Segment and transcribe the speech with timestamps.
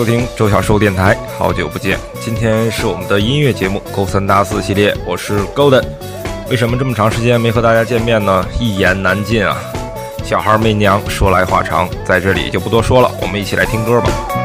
[0.00, 1.98] 收听周小寿电台，好久不见。
[2.22, 5.84] 今天是我们的音乐节目《勾三搭四》系列，我是 Golden。
[6.48, 8.42] 为什么这么长时间没和大家见面呢？
[8.58, 9.58] 一言难尽啊！
[10.24, 14.39] 小孩没娘，说来话长，在这里就不多说了，我们一起来听歌吧。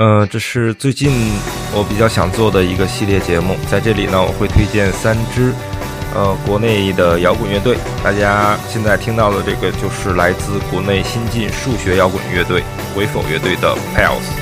[0.00, 1.10] 呃，这是最近
[1.74, 5.52] 我比较想做的一个系列节目，在这里呢，我会推荐三支
[6.14, 7.76] 呃国内的摇滚乐队。
[8.02, 14.39] 大家现在听到的这个就是来自国内新晋数学摇滚乐队鬼否乐队的 Pals。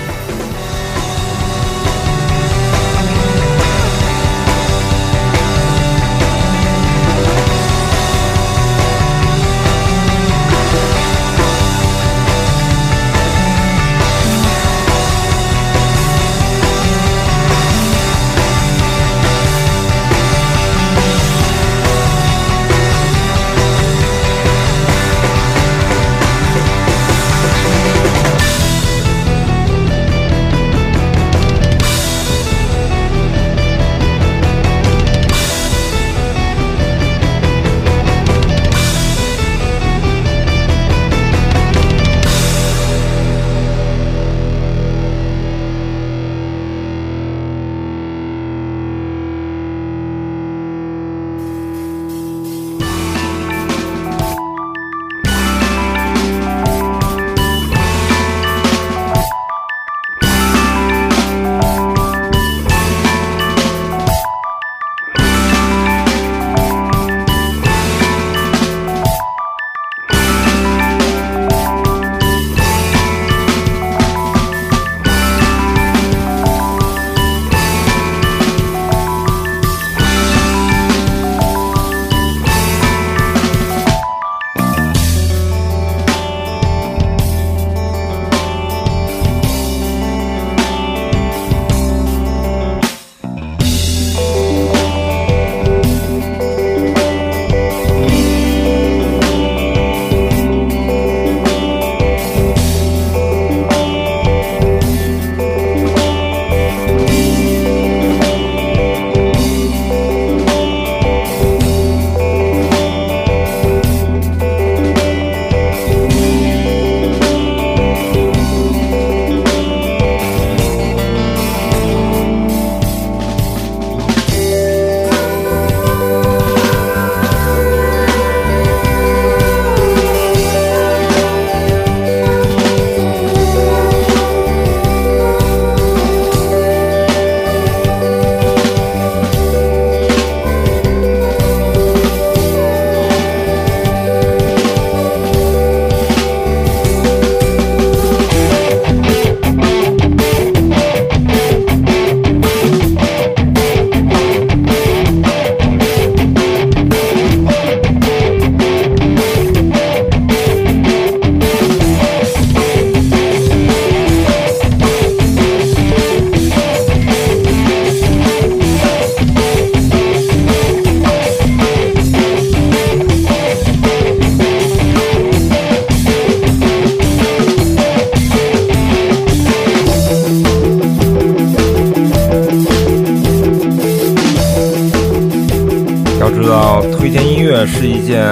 [187.67, 188.25] 是一件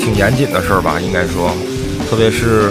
[0.00, 1.00] 挺严谨的事儿吧？
[1.00, 1.50] 应该说，
[2.08, 2.70] 特别是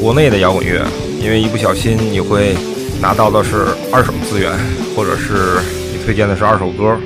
[0.00, 0.84] 国内的摇滚乐，
[1.20, 2.54] 因为一不小心你会
[3.00, 4.52] 拿到的是二手资源，
[4.94, 5.60] 或者是
[5.92, 6.96] 你推荐的是二手歌。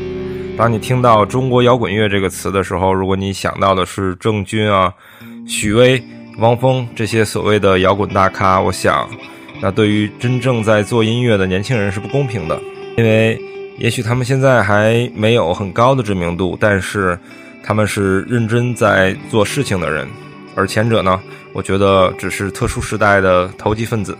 [0.56, 4.92] 当你听到“中国摇滚乐”这个词的时候，如果你想到的是郑钧啊、
[5.46, 6.02] 许巍、
[6.38, 9.08] 汪峰这些所谓的摇滚大咖，我想，
[9.60, 12.60] 那对于真正在做音乐的年轻人是不公平的，
[12.96, 13.40] 因为。
[13.78, 17.16] 也许他们现在还没有很高的知名度，但是
[17.68, 20.08] 他们是认真在做事情的人，
[20.54, 21.20] 而前者呢，
[21.52, 24.16] 我觉得只是特殊时代的投机分子。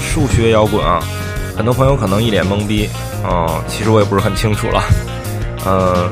[0.00, 1.02] 数学摇滚啊，
[1.56, 2.88] 很多朋友可能一脸懵逼，
[3.24, 4.82] 嗯，其实我也不是很清楚了，
[5.66, 6.10] 嗯，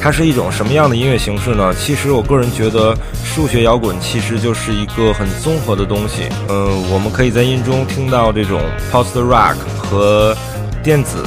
[0.00, 1.74] 它是一种什么样的音乐形式呢？
[1.74, 8.60] 其实我个人觉得，数学摇滚其实就是一个很综合的东西，嗯，我们可以在音中听到这种
[8.92, 10.36] post rock 和
[10.82, 11.24] 电子，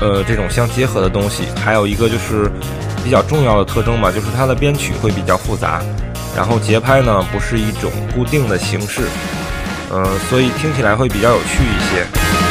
[0.00, 2.50] 呃，这种相结合的东西，还有一个就是
[3.04, 5.80] 比较重要的特征吧，就是它的编曲会比较复杂，
[6.36, 9.02] 然后节拍呢不是一种固定的形式。
[9.90, 12.45] 呃，所以听起来会比较有趣一些。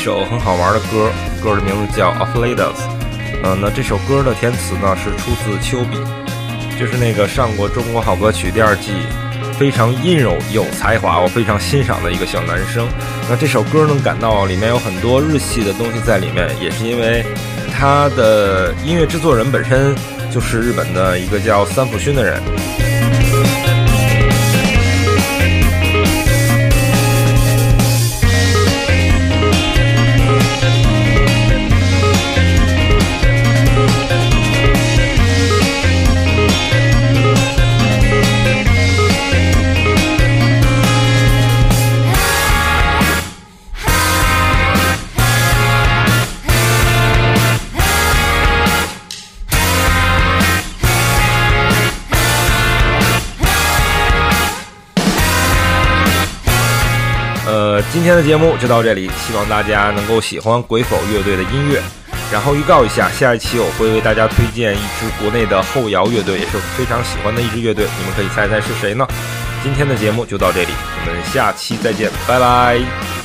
[0.00, 2.56] 首很好玩的歌，歌的名字叫《Of Ladies》。
[3.44, 5.98] 嗯，那这首歌的填词呢是出自丘比，
[6.78, 8.92] 就是那个上过《中国好歌曲》第二季，
[9.58, 12.88] 非常阴柔有才华，我非常欣赏的一个小男生。
[13.28, 17.22] 那这首歌能感到里面有很多日系的东西在里面，也是因为
[17.70, 19.94] 他的音乐制作人本身
[20.32, 22.40] 就是日本的一个叫三浦勋的人。
[57.92, 61.82] 今天的节目就到这里，希望大家能够喜欢鬼否乐队的音乐。
[62.32, 67.84] 然后预告一下，下一期我会为大家推荐一支国内的后摇乐队，也是非常喜欢的一支乐队。
[67.98, 69.04] 你们可以猜猜是谁呢？
[69.64, 70.68] 今天的节目就到这里，
[71.04, 73.19] 我们下期再见，拜拜。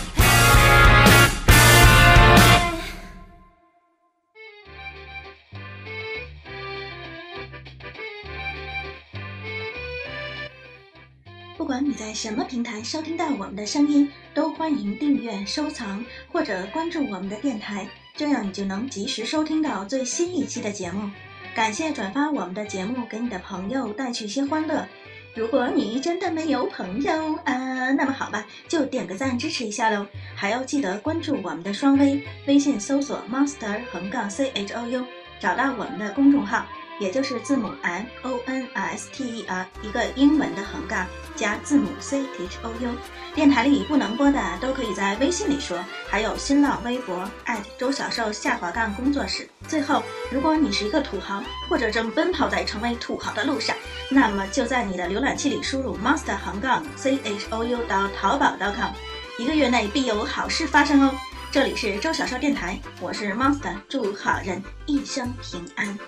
[11.76, 21.12] 管你在什么平台收听到我们的声音，都欢迎订阅、收藏或者关注我们的电台，这样你就能及时收听到最新一期的节目。
[21.54, 24.88] 感谢转发我们的节目给你的朋友，带去些欢乐。
[25.36, 30.08] 如果你真的没有朋友啊，那么好吧，就点个赞支持一下喽。
[30.34, 35.06] 还要记得关注我们的双微，微信搜索 monster 横杠 c h o u，
[35.42, 36.66] 找到我们的公众号，
[37.00, 41.06] 也就是字母 m o n s t e r 一个英文的横杠。
[41.36, 42.92] 加字母 C H O U。
[43.34, 45.78] 电台里不能播的都可以在微信里说，
[46.10, 49.50] 还有新浪微博艾特周小瘦下滑杠工作室。
[49.68, 53.76] 最后，如果你是一个土豪，或者正奔跑在成为土豪的路上，
[54.10, 58.94] 那么就在你的浏览器里输入 monster 横杠 C H O U 到淘宝 .com，
[59.38, 61.14] 一个月内必有好事发生哦。
[61.52, 66.00] 这里是周小瘦电台，我是 monster，祝好人一生平安。